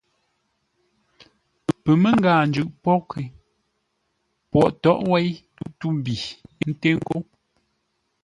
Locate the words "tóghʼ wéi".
4.81-5.29